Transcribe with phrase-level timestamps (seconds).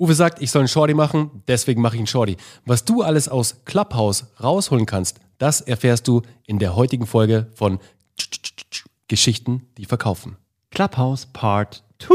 [0.00, 2.38] Uwe sagt, ich soll einen Shorty machen, deswegen mache ich einen Shorty.
[2.64, 7.80] Was du alles aus Clubhouse rausholen kannst, das erfährst du in der heutigen Folge von
[9.08, 10.38] Geschichten, die verkaufen.
[10.70, 12.14] Clubhouse Part 2.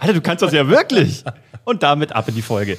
[0.00, 1.22] Alter, du kannst das ja wirklich.
[1.64, 2.76] Und damit ab in die Folge.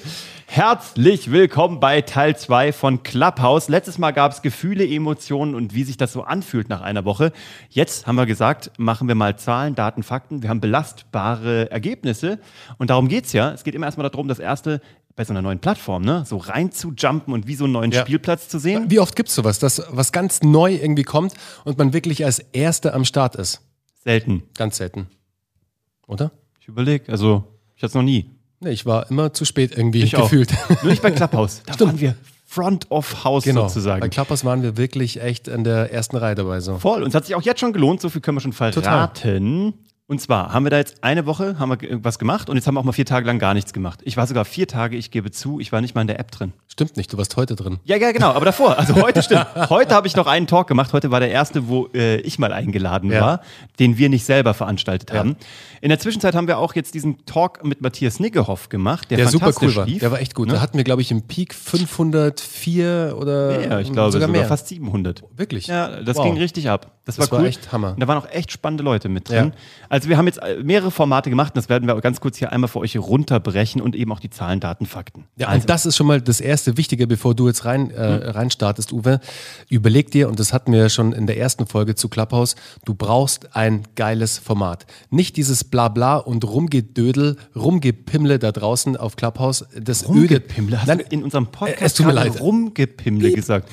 [0.55, 3.67] Herzlich willkommen bei Teil 2 von Clubhouse.
[3.67, 7.33] Letztes Mal gab es Gefühle, Emotionen und wie sich das so anfühlt nach einer Woche.
[7.69, 10.43] Jetzt haben wir gesagt, machen wir mal Zahlen, Daten, Fakten.
[10.43, 12.39] Wir haben belastbare Ergebnisse.
[12.77, 13.51] Und darum geht es ja.
[13.51, 14.79] Es geht immer erstmal darum, das erste
[15.17, 16.23] bei so einer neuen Plattform, ne?
[16.25, 17.99] So rein zu jumpen und wie so einen neuen Ja.
[17.99, 18.85] Spielplatz zu sehen.
[18.89, 21.33] Wie oft gibt es sowas, dass was ganz neu irgendwie kommt
[21.65, 23.59] und man wirklich als Erster am Start ist?
[24.05, 24.43] Selten.
[24.57, 25.07] Ganz selten.
[26.07, 26.31] Oder?
[26.61, 27.43] Ich überlege, also
[27.75, 28.34] ich hatte es noch nie.
[28.59, 30.23] Nee, ich war immer zu spät irgendwie Ich auch.
[30.23, 30.53] gefühlt.
[30.81, 31.61] Nur nicht bei Clubhouse.
[31.65, 33.63] Da waren wir Front of House genau.
[33.63, 34.09] Bei sozusagen.
[34.09, 36.61] Klappers waren wir wirklich echt in der ersten Reihe dabei.
[36.61, 36.77] So.
[36.77, 37.03] Voll.
[37.03, 39.73] Und es hat sich auch jetzt schon gelohnt, so viel können wir schon verraten.
[40.07, 42.75] Und zwar haben wir da jetzt eine Woche, haben wir was gemacht und jetzt haben
[42.75, 44.01] wir auch mal vier Tage lang gar nichts gemacht.
[44.03, 46.29] Ich war sogar vier Tage, ich gebe zu, ich war nicht mal in der App
[46.29, 46.53] drin.
[46.67, 47.79] Stimmt nicht, du warst heute drin.
[47.85, 48.77] Ja, ja, genau, aber davor.
[48.77, 49.47] Also heute stimmt.
[49.69, 50.93] Heute habe ich noch einen Talk gemacht.
[50.93, 53.21] Heute war der erste, wo äh, ich mal eingeladen Ja.
[53.21, 53.41] war,
[53.79, 55.37] den wir nicht selber veranstaltet haben.
[55.81, 59.29] In der Zwischenzeit haben wir auch jetzt diesen Talk mit Matthias Niggehoff gemacht, der, Der
[59.29, 59.85] super cool war.
[59.87, 59.99] lief.
[60.01, 60.49] Der war echt gut.
[60.49, 60.53] Ne?
[60.55, 64.45] Da hatten wir, glaube ich, im Peak 504 oder Ja, ich glaube sogar, mehr.
[64.45, 65.23] fast 700.
[65.35, 65.65] Wirklich?
[65.67, 66.25] Ja, das Wow.
[66.25, 66.91] ging richtig ab.
[67.05, 67.45] Das, Das war cool.
[67.45, 67.93] echt Hammer.
[67.93, 69.53] Und da waren auch echt spannende Leute mit drin.
[69.53, 69.61] Ja.
[69.89, 72.51] Also wir haben jetzt äh, mehrere Formate gemacht und das werden wir ganz kurz hier
[72.51, 75.25] einmal für euch runterbrechen und eben auch die Zahlen, Daten, Fakten.
[75.37, 78.31] Ja, also, und das ist schon mal das erste Wichtige, bevor du jetzt rein, äh,
[78.31, 79.19] reinstartest, Uwe.
[79.69, 82.95] Überleg dir, und das hatten wir ja schon in der ersten Folge zu Clubhouse, du
[82.95, 84.87] brauchst ein geiles Format.
[85.11, 89.65] Nicht dieses Blabla und Rumgedödel, Rumgepimmle da draußen auf Clubhouse.
[89.79, 90.09] Das öde.
[90.09, 90.79] Rumgepimmle.
[90.81, 92.39] Hast Nein, du in unserem Podcast äh, es tut mir leid.
[92.41, 93.69] Rumgepimmle gesagt?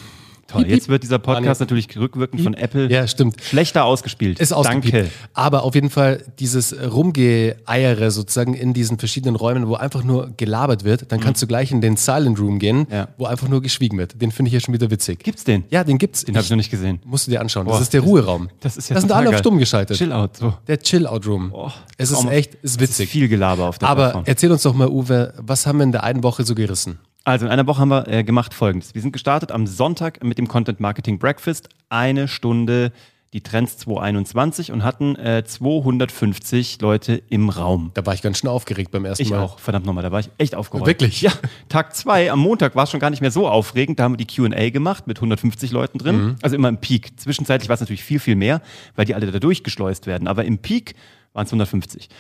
[0.53, 1.57] Toll, jetzt wird dieser Podcast Daniel.
[1.61, 3.37] natürlich rückwirkend von Apple Ja, stimmt.
[3.43, 4.39] schlechter ausgespielt.
[4.41, 4.95] Ist ausgepiept.
[4.95, 5.11] Danke.
[5.35, 10.85] Aber auf jeden Fall dieses Rumgeeiere sozusagen in diesen verschiedenen Räumen, wo einfach nur gelabert
[10.85, 12.87] wird, dann kannst du gleich in den Silent Room gehen, Mhm.
[12.91, 13.09] Ja.
[13.19, 14.21] wo einfach nur geschwiegen wird.
[14.21, 15.23] Den finde ich ja schon wieder witzig.
[15.23, 15.65] Gibt's den?
[15.71, 16.25] Ja, den gibt's.
[16.25, 17.01] Den habe ich noch nicht gesehen.
[17.05, 17.65] Musst du dir anschauen.
[17.67, 18.49] Boah, das ist der das- Ruheraum.
[18.61, 19.97] Das ist ja Da sind alle auf stumm geschaltet.
[19.97, 20.37] Chill out.
[20.37, 20.55] So.
[20.67, 21.53] Der Chill-Out-Room.
[21.99, 23.07] es ist echt, ist Es witzig.
[23.07, 24.25] Ist viel Gelaber auf der Aber Plattform.
[24.27, 26.99] erzähl uns doch mal, Uwe, was haben wir in der einen Woche so gerissen?
[27.25, 28.95] Also in einer Woche haben wir äh, gemacht folgendes.
[28.95, 31.69] Wir sind gestartet am Sonntag mit dem Content Marketing Breakfast.
[31.89, 32.93] Eine Stunde
[33.33, 37.91] die Trends 221 und hatten äh, 250 Leute im Raum.
[37.95, 39.41] Da war ich ganz schön aufgeregt beim ersten Ich Mal.
[39.41, 40.87] auch, verdammt nochmal, da war ich echt aufgeräumt.
[40.87, 41.23] Wirklich?
[41.23, 41.33] Ja,
[41.71, 43.99] Tag zwei am Montag war es schon gar nicht mehr so aufregend.
[43.99, 46.17] Da haben wir die QA gemacht mit 150 Leuten drin.
[46.17, 46.37] Mhm.
[46.43, 47.19] Also immer im Peak.
[47.19, 48.61] Zwischenzeitlich war es natürlich viel, viel mehr,
[48.97, 50.29] weil die alle da durchgeschleust werden.
[50.29, 50.95] Aber im Peak
[51.33, 52.11] waren es 150.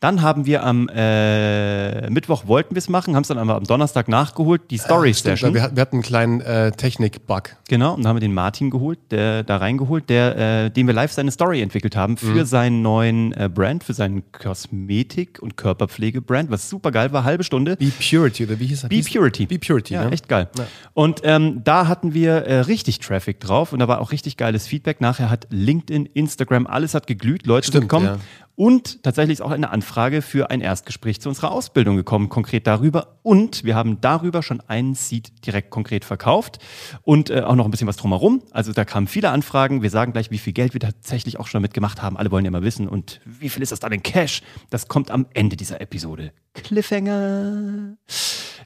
[0.00, 3.64] Dann haben wir am äh, Mittwoch wollten wir es machen, haben es dann aber am
[3.64, 5.52] Donnerstag nachgeholt, die Story Session.
[5.52, 7.56] wir, hatten- wir hatten einen kleinen äh, Technik-Bug.
[7.68, 10.94] Genau, und da haben wir den Martin geholt, der da reingeholt, der, äh, dem wir
[10.94, 12.16] live seine Story entwickelt haben Mhm.
[12.16, 17.44] für seinen neuen äh, Brand, für seinen Kosmetik- und Körperpflege-Brand, was super geil war, halbe
[17.44, 17.76] Stunde.
[17.76, 18.88] Be Purity, oder wie hieß er?
[18.88, 19.44] Be Purity.
[19.44, 20.12] Be Purity, Ja, ne?
[20.12, 20.48] echt geil.
[20.94, 24.66] Und ähm, da hatten wir äh, richtig Traffic drauf und da war auch richtig geiles
[24.66, 25.02] Feedback.
[25.02, 28.06] Nachher hat LinkedIn, Instagram, alles hat geglüht, Leute sind Stimmt, gekommen.
[28.06, 28.18] ja.
[28.60, 33.16] Und tatsächlich ist auch eine Anfrage für ein Erstgespräch zu unserer Ausbildung gekommen, konkret darüber.
[33.22, 36.58] Und wir haben darüber schon einen Seed direkt konkret verkauft
[37.00, 38.42] und äh, auch noch ein bisschen was drumherum.
[38.50, 39.80] Also da kamen viele Anfragen.
[39.80, 42.18] Wir sagen gleich, wie viel Geld wir tatsächlich auch schon damit gemacht haben.
[42.18, 42.86] Alle wollen ja mal wissen.
[42.86, 44.42] Und wie viel ist das dann in Cash?
[44.68, 46.30] Das kommt am Ende dieser Episode.
[46.52, 47.96] Cliffhanger.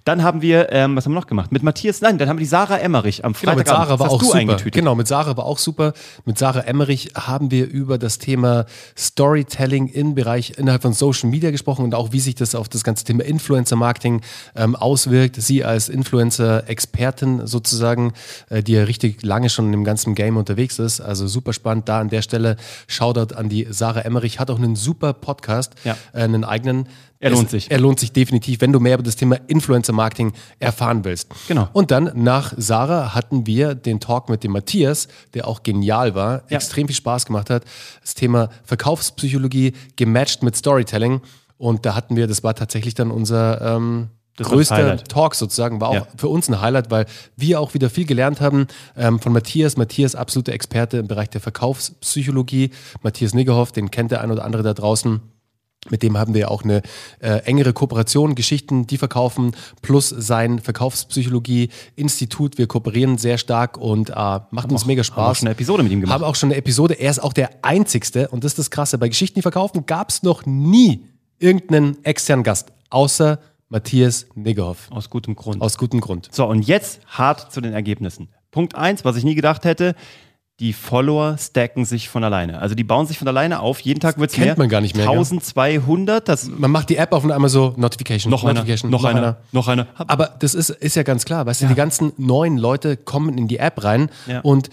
[0.04, 1.50] Dann haben wir, ähm, was haben wir noch gemacht?
[1.50, 3.56] Mit Matthias, nein, dann haben wir die Sarah Emmerich am Genau, Freitag.
[3.56, 4.36] mit Sarah war auch super.
[4.36, 4.74] eingetütet.
[4.74, 5.94] Genau, mit Sarah war auch super.
[6.26, 8.66] Mit Sarah Emmerich haben wir über das Thema
[8.98, 12.84] Storytelling im Bereich innerhalb von Social Media gesprochen und auch wie sich das auf das
[12.84, 14.20] ganze Thema Influencer Marketing
[14.56, 15.36] ähm, auswirkt.
[15.40, 18.12] Sie als Influencer-Expertin sozusagen,
[18.50, 21.00] äh, die ja richtig lange schon im ganzen Game unterwegs ist.
[21.00, 21.88] Also super spannend.
[21.88, 22.56] Da an der Stelle
[22.86, 24.38] Shoutout an die Sarah Emmerich.
[24.38, 25.96] Hat auch einen super Podcast, Ja.
[26.12, 26.88] äh, einen eigenen.
[27.24, 27.70] Er lohnt Es- sich.
[27.70, 31.30] Er lohnt sich definitiv, wenn du mehr über das Thema Influencer-Marketing erfahren willst.
[31.48, 31.68] Genau.
[31.72, 36.42] Und dann nach Sarah hatten wir den Talk mit dem Matthias, der auch genial war,
[36.50, 36.56] Ja.
[36.56, 37.64] extrem viel Spaß gemacht hat.
[38.02, 41.20] Das Thema Verkaufspsychologie gematcht mit Storytelling.
[41.56, 44.96] Und da hatten wir, das war tatsächlich dann unser ähm, Das größter.
[45.04, 46.06] Talk sozusagen, war auch Ja.
[46.16, 47.06] für uns ein Highlight, weil
[47.36, 48.66] wir auch wieder viel gelernt haben
[48.96, 49.76] ähm, von Matthias.
[49.76, 52.70] Matthias, absoluter Experte im Bereich der Verkaufspsychologie.
[53.02, 55.20] Matthias Niggerhoff, den kennt der ein oder andere da draußen.
[55.90, 56.82] Mit dem haben wir auch eine
[57.20, 59.52] äh, engere Kooperation, Geschichten, die verkaufen,
[59.82, 62.58] plus sein Verkaufspsychologie-Institut.
[62.58, 65.38] Wir kooperieren sehr stark und äh, macht uns mega Haben auch Spaß.
[65.38, 66.14] schon eine Episode mit ihm gemacht.
[66.14, 66.94] Haben auch schon eine Episode.
[66.94, 70.10] Er ist auch der Einzigste, und das ist das Krasse, bei Geschichten, die verkaufen, gab
[70.10, 71.06] es noch nie
[71.38, 73.38] irgendeinen externen Gast, außer
[73.68, 74.88] Matthias Niggerhoff.
[74.90, 75.60] Aus gutem Grund.
[75.60, 76.28] Aus gutem Grund.
[76.32, 78.28] So, und jetzt hart zu den Ergebnissen.
[78.50, 79.96] Punkt eins, was ich nie gedacht hätte,
[80.60, 82.60] die Follower stacken sich von alleine.
[82.60, 83.80] Also die bauen sich von alleine auf.
[83.80, 85.14] Jeden Tag wird es kennt man gar nicht mehr, gell?
[85.16, 86.28] 1200.
[86.28, 89.38] Das Man macht die App auf und einmal so Notification, noch einer, Notification, noch einer,
[89.50, 89.88] noch einer.
[89.96, 93.48] Aber das ist, ist ja ganz klar, weißt du, die ganzen neuen Leute kommen in
[93.48, 94.40] die App rein Ja.
[94.42, 94.70] und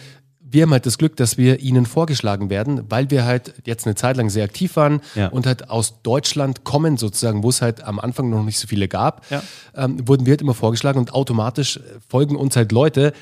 [0.53, 3.95] wir haben halt das Glück, dass wir ihnen vorgeschlagen werden, weil wir halt jetzt eine
[3.95, 5.29] Zeit lang sehr aktiv waren Ja.
[5.29, 8.87] und halt aus Deutschland kommen sozusagen, wo es halt am Anfang noch nicht so viele
[8.87, 9.41] gab, Ja.
[9.75, 13.13] ähm, wurden wir halt immer vorgeschlagen und automatisch folgen uns halt Leute,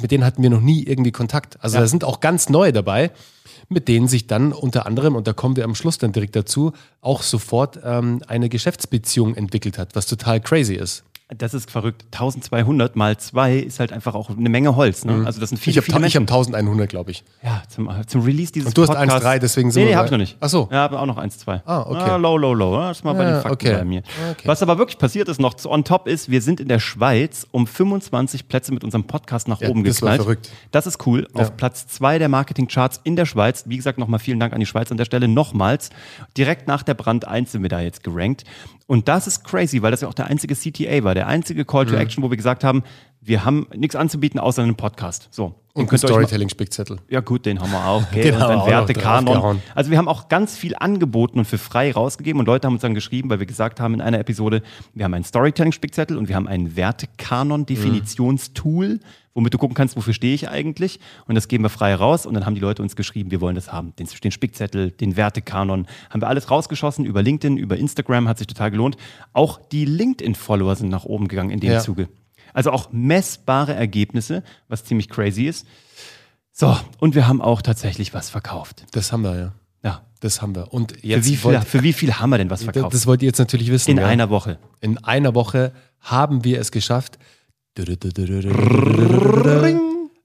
[0.00, 1.56] mit denen hatten wir noch nie irgendwie Kontakt.
[1.62, 1.80] Also Ja.
[1.82, 3.10] da sind auch ganz neue dabei,
[3.70, 6.72] mit denen sich dann unter anderem, und da kommen wir am Schluss dann direkt dazu,
[7.00, 11.02] auch sofort ähm, eine Geschäftsbeziehung entwickelt hat, was total crazy ist.
[11.38, 12.04] Das ist verrückt.
[12.12, 15.04] 1200 mal 2 ist halt einfach auch eine Menge Holz.
[15.04, 15.22] Ne?
[15.26, 16.34] Also das sind viele, ich habe viele ich hab Menschen.
[16.34, 17.24] 1100, glaube ich.
[17.42, 19.26] ja, zum, zum Release dieses Und du hast Podcasts.
[19.26, 20.36] 1,3, deswegen sind nee, wir nee, bei- hab ich noch nicht.
[20.40, 20.68] Ach so.
[20.70, 21.62] Ja, aber auch noch 1,2.
[21.64, 22.10] Ah, okay.
[22.10, 22.76] Ah, low, low, low.
[22.78, 23.72] Das ist mal bei Ja, den Fakten okay.
[23.78, 24.02] bei mir.
[24.32, 24.46] Okay.
[24.46, 27.66] Was aber wirklich passiert ist, noch on top ist, wir sind in der Schweiz um
[27.66, 30.20] 25 Plätze mit unserem Podcast nach Ja, oben das geknallt.
[30.22, 30.50] verrückt.
[30.70, 31.26] Das ist cool.
[31.34, 31.42] Ja.
[31.42, 33.64] Auf Platz 2 der Marketingcharts in der Schweiz.
[33.66, 35.26] Wie gesagt, nochmal vielen Dank an die Schweiz an der Stelle.
[35.26, 35.90] Nochmals.
[36.36, 38.44] Direkt nach der Brand 1 sind wir da jetzt gerankt.
[38.86, 41.84] Und das ist crazy, weil das ja auch der einzige CTA war, der einzige Call
[41.86, 41.88] Mhm.
[41.90, 42.82] to Action, wo wir gesagt haben,
[43.26, 45.28] wir haben nichts anzubieten außer einen Podcast.
[45.30, 45.54] So.
[45.72, 46.98] Und ein könnt ihr euch mal- Storytelling-Spickzettel.
[47.08, 48.02] ja gut, den haben wir auch.
[48.12, 48.22] Okay.
[48.22, 49.60] Den und dann Wertekanon.
[49.74, 52.82] Also wir haben auch ganz viel angeboten und für frei rausgegeben und Leute haben uns
[52.82, 54.62] dann geschrieben, weil wir gesagt haben in einer Episode,
[54.92, 56.76] wir haben einen Storytelling-Spickzettel und wir haben einen
[57.74, 59.00] Wertekanon-Definitionstool,
[59.34, 62.34] womit du gucken kannst, wofür stehe ich eigentlich und das geben wir frei raus und
[62.34, 63.94] dann haben die Leute uns geschrieben, wir wollen das haben.
[63.98, 68.46] Den, den Spickzettel, den Wertekanon, haben wir alles rausgeschossen über LinkedIn, über Instagram, hat sich
[68.46, 68.96] total gelohnt.
[69.32, 71.80] Auch die LinkedIn-Follower sind nach oben gegangen in dem Ja.
[71.80, 72.08] Zuge.
[72.54, 75.66] Also auch messbare Ergebnisse, was ziemlich crazy ist.
[76.52, 78.86] So, und wir haben auch tatsächlich was verkauft.
[78.92, 79.52] Das haben wir, ja.
[79.82, 80.02] Ja.
[80.20, 80.72] Das haben wir.
[80.72, 82.94] Und Für jetzt wie, viel, wollt, für wie viel haben wir denn was das, verkauft?
[82.94, 83.90] das wollt ihr jetzt natürlich wissen.
[83.90, 84.06] in ja?
[84.06, 84.58] einer Woche.
[84.80, 87.18] In einer Woche haben wir es geschafft,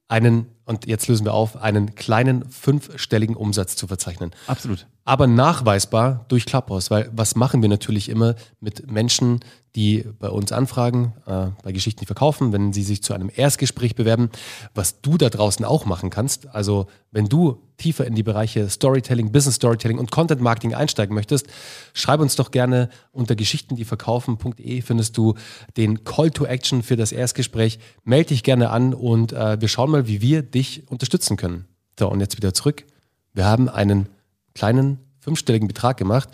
[0.08, 4.31] einen, und jetzt lösen wir auf, einen kleinen fünfstelligen Umsatz zu verzeichnen.
[4.45, 4.86] Absolut.
[5.04, 9.39] aber nachweisbar durch Clubhouse, weil was machen wir natürlich immer mit Menschen,
[9.75, 13.95] die bei uns anfragen, äh, bei Geschichten, die verkaufen, wenn sie sich zu einem Erstgespräch
[13.95, 14.30] bewerben,
[14.75, 16.54] was du da draußen auch machen kannst.
[16.54, 21.48] Also wenn du tiefer in die Bereiche Storytelling, Business Storytelling und Content Marketing einsteigen möchtest,
[21.94, 25.36] schreib uns doch gerne unter geschichtendieverkaufen.de findest du
[25.77, 27.80] den Call to Action für das Erstgespräch.
[28.04, 31.65] Meld dich gerne an und äh, wir schauen mal, wie wir dich unterstützen können.
[31.97, 32.85] So, und jetzt wieder zurück.
[33.33, 34.07] Wir haben einen
[34.53, 36.29] kleinen fünfstelligen Betrag gemacht,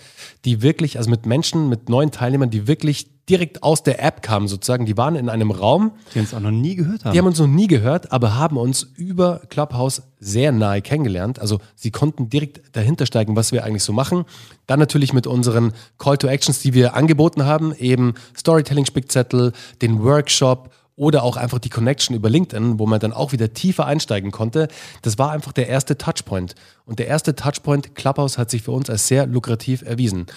[0.46, 4.48] die wirklich, also mit Menschen, mit neuen Teilnehmern, die wirklich direkt aus der App kamen
[4.48, 4.86] sozusagen.
[4.86, 7.14] Die waren in einem Raum, Die uns auch noch nie gehört haben.
[7.14, 11.40] die haben uns noch nie gehört, aber haben uns über Clubhouse sehr nahe kennengelernt.
[11.40, 14.26] Also sie konnten direkt dahinter steigen, was wir eigentlich so machen.
[14.68, 20.72] Dann natürlich mit unseren Call to Actions, die wir angeboten haben, eben Storytelling-Spickzettel, den Workshop
[20.96, 24.68] oder auch einfach die Connection über LinkedIn, wo man dann auch wieder tiefer einsteigen konnte.
[25.02, 26.56] Das war einfach der erste Touchpoint.
[26.86, 30.28] Und der erste Touchpoint Clubhouse hat sich für uns als sehr lukrativ erwiesen.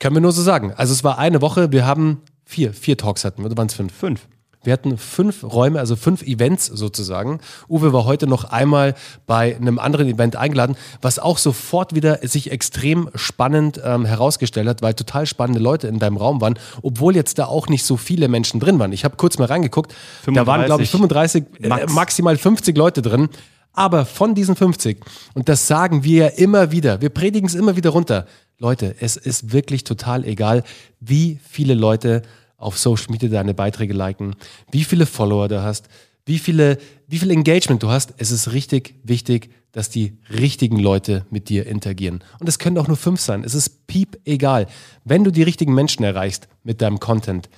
[0.00, 0.72] Können wir nur so sagen.
[0.74, 3.92] Also es war eine Woche, wir haben vier, vier Talks hatten oder waren es fünf?
[3.92, 4.26] Fünf.
[4.66, 7.40] Wir hatten fünf Räume, also fünf Events sozusagen.
[7.68, 8.94] Uwe war heute noch einmal
[9.26, 14.82] bei einem anderen Event eingeladen, was auch sofort wieder sich extrem spannend ähm, herausgestellt hat,
[14.82, 18.28] weil total spannende Leute in deinem Raum waren, obwohl jetzt da auch nicht so viele
[18.28, 18.92] Menschen drin waren.
[18.92, 19.94] Ich habe kurz mal reingeguckt,
[20.26, 21.92] da waren glaube ich 35, äh, Max.
[21.92, 23.28] maximal 50 Leute drin.
[23.72, 24.98] Aber von diesen 50,
[25.34, 28.26] und das sagen wir ja immer wieder, wir predigen es immer wieder runter,
[28.58, 30.64] Leute, es ist wirklich total egal,
[30.98, 32.22] wie viele Leute
[32.56, 34.34] auf Social Media deine Beiträge liken,
[34.70, 35.88] wie viele Follower du hast,
[36.24, 38.14] wie viele, wie viel Engagement du hast.
[38.18, 42.24] Es ist richtig wichtig, dass die richtigen Leute mit dir interagieren.
[42.40, 43.44] Und es können auch nur fünf sein.
[43.44, 44.66] Es ist piep egal.
[45.04, 47.48] Wenn du die richtigen Menschen erreichst mit deinem Content,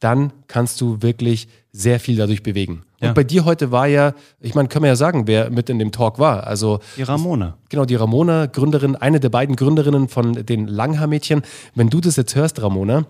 [0.00, 2.82] dann kannst du wirklich sehr viel dadurch bewegen.
[3.00, 3.08] Ja.
[3.08, 5.78] Und bei dir heute war ja, ich meine, können wir ja sagen, wer mit in
[5.78, 6.46] dem Talk war.
[6.46, 7.56] Also Die Ramona.
[7.68, 11.42] Genau, die Ramona, Gründerin, eine der beiden Gründerinnen von den Langhaar-Mädchen.
[11.74, 13.06] Wenn du das jetzt hörst, Ramona,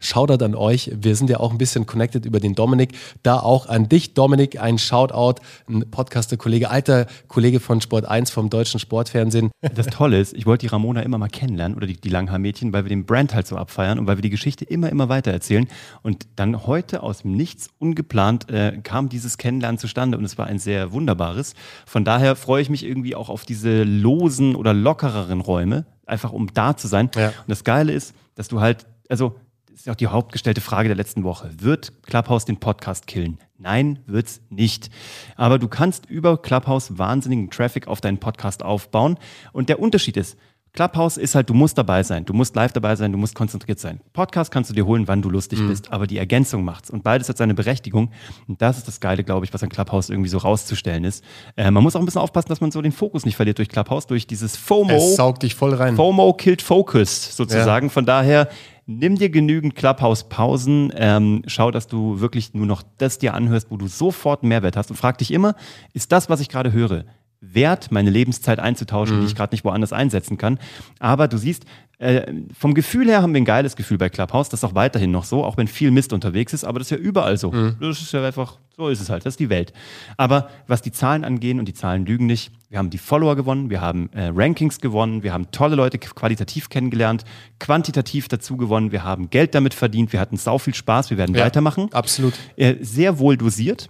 [0.00, 0.90] Shoutout an euch.
[0.94, 2.92] Wir sind ja auch ein bisschen connected über den Dominik.
[3.22, 8.50] Da auch an dich, Dominik, ein Shoutout, ein Podcaster-Kollege, alter Kollege von Sport 1 vom
[8.50, 9.50] deutschen Sportfernsehen.
[9.74, 12.84] Das Tolle ist, ich wollte die Ramona immer mal kennenlernen oder die, die Langhaar-Mädchen, weil
[12.84, 15.66] wir den Brand halt so abfeiern und weil wir die Geschichte immer, immer weiter erzählen.
[16.02, 20.46] Und dann heute aus dem Nichts ungeplant äh, kam dieses Kennenlernen zustande und es war
[20.46, 21.54] ein sehr wunderbares.
[21.86, 26.52] Von daher freue ich mich irgendwie auch auf diese losen oder lockereren Räume, einfach um
[26.52, 27.10] da zu sein.
[27.16, 27.28] Ja.
[27.28, 29.36] Und das Geile ist, dass du halt, also
[29.78, 31.50] ist ja auch die hauptgestellte Frage der letzten Woche.
[31.56, 33.38] Wird Clubhouse den Podcast killen?
[33.58, 34.90] Nein, wird's nicht.
[35.36, 39.18] Aber du kannst über Clubhouse wahnsinnigen Traffic auf deinen Podcast aufbauen.
[39.52, 40.36] Und der Unterschied ist,
[40.72, 43.78] Clubhouse ist halt, du musst dabei sein, du musst live dabei sein, du musst konzentriert
[43.78, 44.00] sein.
[44.12, 45.68] Podcast kannst du dir holen, wann du lustig mhm.
[45.68, 46.90] bist, aber die Ergänzung macht's.
[46.90, 48.10] Und beides hat seine Berechtigung.
[48.48, 51.24] Und das ist das Geile, glaube ich, was an Clubhouse irgendwie so rauszustellen ist.
[51.56, 53.68] Äh, man muss auch ein bisschen aufpassen, dass man so den Fokus nicht verliert durch
[53.68, 54.92] Clubhouse, durch dieses FOMO.
[54.92, 55.94] Es saugt dich voll rein.
[55.94, 57.86] FOMO killt Focus sozusagen.
[57.86, 57.92] Ja.
[57.92, 58.48] Von daher,
[58.88, 63.76] nimm dir genügend Clubhouse-Pausen, ähm, schau, dass du wirklich nur noch das dir anhörst, wo
[63.76, 64.90] du sofort Mehrwert hast.
[64.90, 65.54] Und frag dich immer,
[65.92, 67.04] ist das, was ich gerade höre,
[67.40, 69.20] wert, meine Lebenszeit einzutauschen, mhm.
[69.20, 70.58] die ich gerade nicht woanders einsetzen kann.
[70.98, 71.64] Aber du siehst,
[71.98, 74.48] äh, vom Gefühl her haben wir ein geiles Gefühl bei Clubhouse.
[74.48, 76.64] Das ist auch weiterhin noch so, auch wenn viel Mist unterwegs ist.
[76.64, 77.50] Aber das ist ja überall so.
[77.50, 77.76] Mhm.
[77.80, 79.26] Das ist ja einfach, so ist es halt.
[79.26, 79.72] Das ist die Welt.
[80.16, 83.68] Aber was die Zahlen angehen, und die Zahlen lügen nicht, wir haben die Follower gewonnen,
[83.68, 87.24] wir haben äh, Rankings gewonnen, wir haben tolle Leute qualitativ kennengelernt,
[87.58, 91.34] quantitativ dazu gewonnen, wir haben Geld damit verdient, wir hatten sau viel Spaß, wir werden
[91.34, 91.88] ja, weitermachen.
[91.92, 92.34] Absolut.
[92.56, 93.88] Äh, sehr wohl dosiert.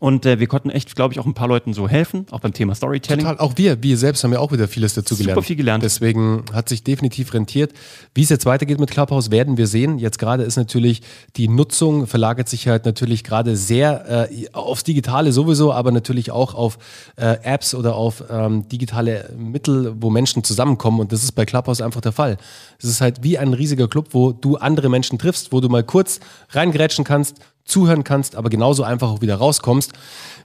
[0.00, 2.52] Und äh, wir konnten echt, glaube ich, auch ein paar Leuten so helfen, auch beim
[2.52, 3.24] Thema Storytelling.
[3.24, 5.36] Total, auch wir, wir selbst haben ja auch wieder vieles dazu gelernt.
[5.36, 5.84] Super viel gelernt.
[5.84, 7.72] Deswegen hat sich definitiv rentiert.
[8.12, 9.98] Wie es jetzt weitergeht mit Clubhouse, werden wir sehen.
[9.98, 11.02] Jetzt gerade ist natürlich
[11.36, 16.54] die Nutzung verlagert sich halt natürlich gerade sehr äh, aufs Digitale sowieso, aber natürlich auch
[16.54, 16.78] auf
[17.14, 20.98] äh, Apps oder auf ähm, digitale Mittel, wo Menschen zusammenkommen.
[20.98, 22.36] Und das ist bei Clubhouse einfach der Fall.
[22.78, 25.84] Es ist halt wie ein riesiger Club, wo du andere Menschen triffst, wo du mal
[25.84, 26.18] kurz
[26.50, 29.92] reingrätschen kannst, zuhören kannst, aber genauso einfach auch wieder rauskommst.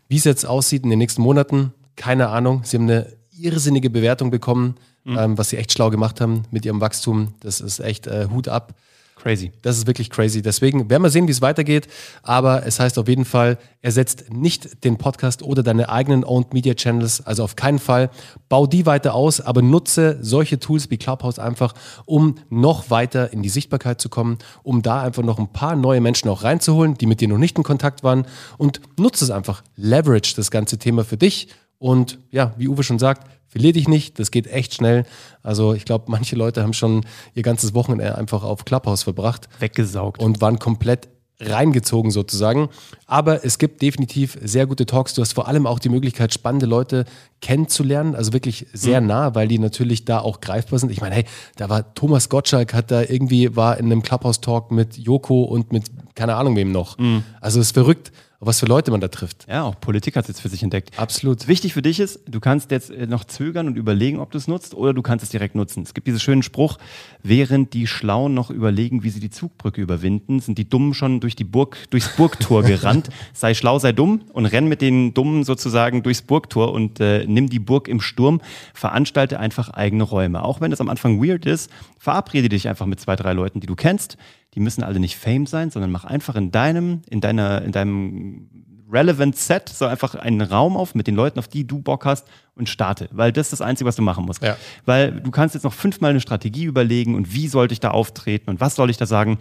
[0.07, 2.61] Wie es jetzt aussieht in den nächsten Monaten, keine Ahnung.
[2.63, 5.17] Sie haben eine irrsinnige Bewertung bekommen, mhm.
[5.17, 7.33] ähm, was sie echt schlau gemacht haben mit ihrem Wachstum.
[7.41, 8.73] Das ist echt äh, Hut ab.
[9.21, 9.51] Crazy.
[9.61, 10.41] Das ist wirklich crazy.
[10.41, 11.87] Deswegen werden wir sehen, wie es weitergeht.
[12.23, 16.73] Aber es heißt auf jeden Fall, ersetzt nicht den Podcast oder deine eigenen Owned Media
[16.73, 17.25] Channels.
[17.25, 18.09] Also auf keinen Fall.
[18.47, 21.73] Bau die weiter aus, aber nutze solche Tools wie Clubhouse einfach,
[22.05, 25.99] um noch weiter in die Sichtbarkeit zu kommen, um da einfach noch ein paar neue
[25.99, 28.25] Menschen auch reinzuholen, die mit dir noch nicht in Kontakt waren.
[28.57, 29.63] Und nutze es einfach.
[29.75, 31.49] Leverage das ganze Thema für dich.
[31.79, 35.05] Und ja, wie Uwe schon sagt, verlier dich nicht, das geht echt schnell.
[35.41, 39.49] Also ich glaube, manche Leute haben schon ihr ganzes Wochenende einfach auf Clubhouse verbracht.
[39.59, 40.21] Weggesaugt.
[40.21, 41.09] Und waren komplett
[41.41, 42.69] reingezogen sozusagen.
[43.05, 45.13] Aber es gibt definitiv sehr gute Talks.
[45.13, 47.05] Du hast vor allem auch die Möglichkeit, spannende Leute
[47.41, 49.07] kennenzulernen, also wirklich sehr mhm.
[49.07, 50.91] nah, weil die natürlich da auch greifbar sind.
[50.91, 54.97] Ich meine, hey, da war Thomas Gottschalk, hat da irgendwie, war in einem Clubhouse-Talk mit
[54.97, 56.97] Joko und mit keine Ahnung wem noch.
[56.97, 57.23] Mhm.
[57.39, 59.45] Also es ist verrückt was für Leute man da trifft.
[59.49, 60.97] Ja, auch Politik hat es jetzt für sich entdeckt.
[60.97, 61.49] Absolut.
[61.49, 64.47] Wichtig für dich ist, du kannst jetzt äh, noch zögern und überlegen, ob du es
[64.47, 65.83] nutzt oder du kannst es direkt nutzen.
[65.83, 66.77] Es gibt diesen schönen Spruch,
[67.21, 71.35] während die Schlauen noch überlegen, wie sie die Zugbrücke überwinden, sind die Dummen schon durch
[71.35, 73.09] die Burg, durchs Burgtor gerannt.
[73.33, 77.49] sei schlau, sei dumm und renn mit den Dummen sozusagen durchs Burgtor und äh, nimm
[77.49, 78.39] die Burg im Sturm.
[78.73, 80.43] Veranstalte einfach eigene Räume.
[80.43, 83.67] Auch wenn es am Anfang weird ist, verabrede dich einfach mit zwei, drei Leuten, die
[83.67, 84.17] du kennst
[84.55, 88.49] die müssen alle nicht Fame sein, sondern mach einfach in deinem, in deiner, in deinem
[88.91, 92.27] Relevant Set so einfach einen Raum auf mit den Leuten, auf die du Bock hast
[92.55, 93.07] und starte.
[93.11, 94.41] Weil das ist das Einzige, was du machen musst.
[94.41, 94.57] Ja.
[94.85, 98.49] Weil du kannst jetzt noch fünfmal eine Strategie überlegen und wie sollte ich da auftreten
[98.49, 99.37] und was soll ich da sagen.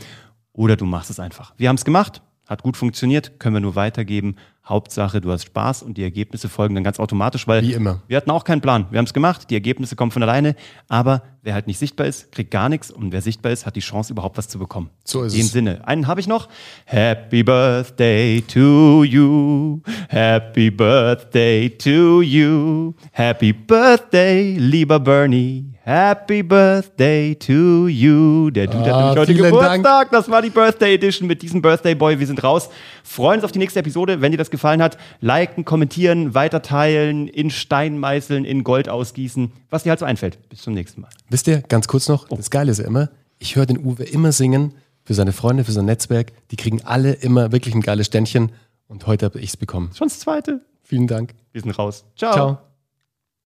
[0.53, 1.55] Oder du machst es einfach.
[1.57, 4.35] Wir haben es gemacht, hat gut funktioniert, können wir nur weitergeben.
[4.67, 8.03] Hauptsache, du hast Spaß und die Ergebnisse folgen dann ganz automatisch, weil Wie immer.
[8.07, 8.87] wir hatten auch keinen Plan.
[8.91, 10.57] Wir haben es gemacht, die Ergebnisse kommen von alleine,
[10.89, 13.81] aber wer halt nicht sichtbar ist, kriegt gar nichts und wer sichtbar ist, hat die
[13.81, 14.91] Chance, überhaupt was zu bekommen.
[15.05, 15.53] So ist In dem es.
[15.53, 15.89] Sinne.
[15.89, 16.49] Einen habe ich noch.
[16.85, 19.81] Happy Birthday to you.
[20.11, 22.93] Happy Birthday to you.
[23.13, 25.78] Happy Birthday, lieber Bernie.
[25.89, 28.51] Happy Birthday to you.
[28.51, 29.83] Der Dude ah, hat heute Geburtstag.
[29.83, 30.11] Dank.
[30.11, 32.21] Das war die Birthday Edition mit diesem Birthday Boy.
[32.21, 32.69] Wir sind raus.
[33.03, 34.21] Freuen uns auf die nächste Episode.
[34.21, 39.85] Wenn dir das gefallen hat, liken, kommentieren, weiterteilen, in Stein meißeln, in Gold ausgießen, was
[39.85, 40.37] dir halt so einfällt.
[40.51, 41.09] Bis zum nächsten Mal.
[41.31, 42.37] Wisst ihr, ganz kurz noch, oh.
[42.37, 45.73] das Geile ist ja immer, ich höre den Uwe immer singen für seine Freunde, für
[45.73, 46.33] sein Netzwerk.
[46.51, 48.53] Die kriegen alle immer wirklich ein geiles Ständchen.
[48.89, 49.93] Und heute habe ich es bekommen.
[49.97, 50.61] Schon das zweite.
[50.83, 51.33] Vielen Dank.
[51.53, 52.05] Wir sind raus.
[52.15, 52.33] Ciao.
[52.35, 52.59] Ciao.